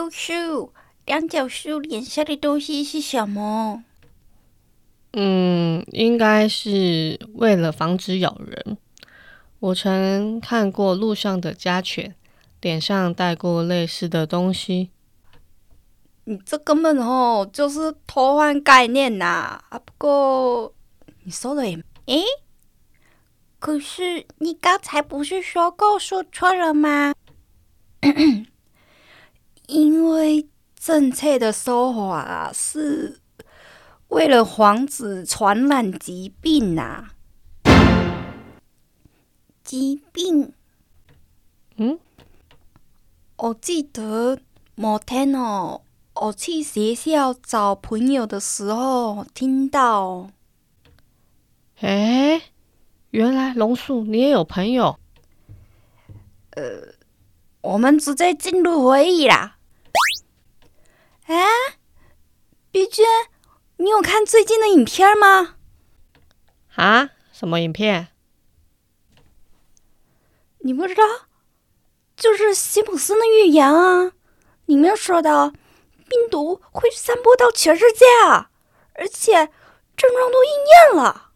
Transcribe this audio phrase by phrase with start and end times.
[0.00, 0.72] 叔叔，
[1.04, 3.84] 两脚兽脸下的东西是什么？
[5.12, 8.78] 嗯，应该是为了防止咬人。
[9.58, 12.14] 我曾看过路上的家犬，
[12.62, 14.90] 脸上带过类似的东西。
[16.24, 19.60] 你这根本哦就是偷换概念呐！
[19.68, 20.72] 啊，不过
[21.24, 21.76] 你说的也……
[22.06, 22.22] 诶，
[23.58, 27.12] 可是你刚才不是说过说错了吗？
[30.90, 33.20] 正确的说法是
[34.08, 37.10] 为了防止传染疾病呐。
[39.62, 40.52] 疾病？
[41.76, 42.00] 嗯？
[43.36, 44.40] 我记得
[44.74, 45.82] 某天哦，
[46.14, 50.28] 我去学校找朋友的时候听到。
[51.78, 52.42] 哎，
[53.10, 54.98] 原来龙树你也有朋友？
[56.56, 56.92] 呃。
[57.60, 59.58] 我们直接进入回忆啦！
[61.30, 61.46] 哎，
[62.72, 63.06] 毕娟，
[63.76, 65.54] 你有看最近的影片吗？
[66.74, 67.10] 啊？
[67.32, 68.08] 什么影片？
[70.58, 71.04] 你不知道？
[72.16, 74.10] 就是辛普森的预言啊！
[74.66, 75.50] 里面说到
[76.08, 78.50] 病毒会散播到全世界啊，
[78.94, 79.32] 而且
[79.96, 81.30] 症状都应验了。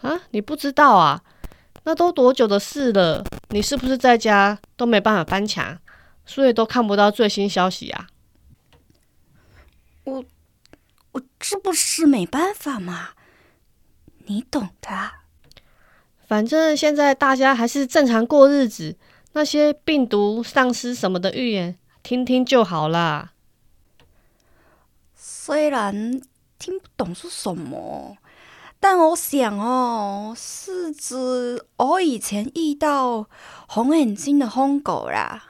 [0.00, 0.22] 啊？
[0.32, 1.22] 你不知道啊？
[1.84, 3.24] 那都多久的事了？
[3.50, 5.78] 你是不是在家都没办法翻墙，
[6.26, 8.08] 所以都看不到最新消息啊？
[10.04, 10.24] 我
[11.18, 13.10] 我这不是没办法吗？
[14.26, 14.88] 你懂的。
[16.26, 18.96] 反正现在大家还是正常过日子，
[19.32, 23.32] 那些病毒丧尸什么的预言，听听就好啦。
[25.16, 26.20] 虽然
[26.58, 28.16] 听不懂是什么。
[28.80, 33.28] 但我想哦，是指我以前遇到
[33.66, 35.42] 红眼睛的疯狗啦。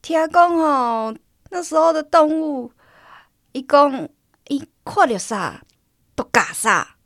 [0.00, 1.16] 听讲哦，
[1.50, 2.70] 那时候的动物，
[3.50, 4.08] 伊讲
[4.46, 5.64] 伊看到啥
[6.14, 6.96] 都嘎啥，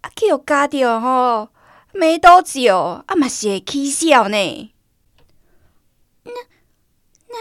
[0.00, 1.50] 啊，去有嘎着吼，
[1.92, 2.76] 没多久
[3.06, 4.72] 啊嘛是会起笑呢。
[6.24, 6.32] 那
[7.28, 7.36] 那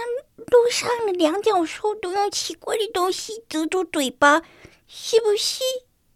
[0.46, 4.42] 路上的两脚兽都用奇怪的东西遮住嘴巴，
[4.88, 5.64] 是不是？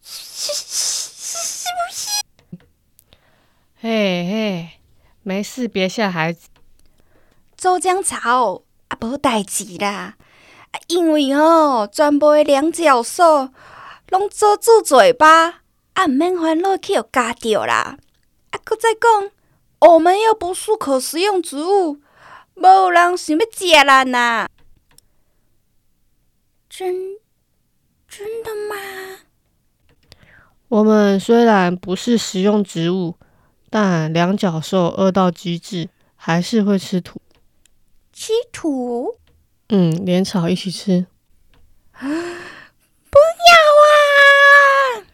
[0.01, 1.09] 是是。
[1.31, 2.09] 是不是？
[3.81, 4.69] 嘿嘿，
[5.21, 6.49] 没事，别吓孩子。
[7.55, 10.17] 周江草啊，无代志啦。
[10.87, 13.49] 因为哦，全部的两脚兽
[14.09, 15.61] 拢遮住嘴巴，
[15.93, 17.97] 啊，唔免烦恼去互夹着啦。
[18.51, 19.31] 啊，搁再讲，
[19.79, 21.99] 我们又不是可食用植物，
[22.55, 24.47] 无人想要食咱呐。
[26.69, 27.17] 真
[28.07, 28.75] 真的吗？
[30.67, 33.15] 我们虽然不是食用植物，
[33.69, 37.19] 但两脚兽饿到极致，还是会吃土。
[38.13, 39.15] 吃土？
[39.71, 41.05] 嗯，连草一起吃。
[41.91, 43.53] 不要
[43.85, 45.05] 啊！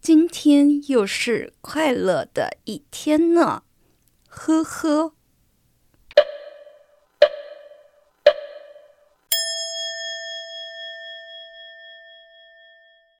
[0.00, 3.64] 今天又是快乐的一天呢，
[4.26, 5.12] 呵呵。